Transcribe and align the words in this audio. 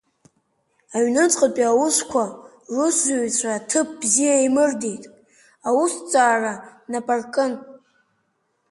Аҩныҵҟатәи 0.95 1.69
Аусқәа 1.71 2.23
русзуҩцәа 2.73 3.49
аҭыԥ 3.57 3.89
бзиа 3.99 4.35
еимырдеит, 4.41 5.03
аусҭҵаара 5.67 6.53
напаркын. 6.91 7.53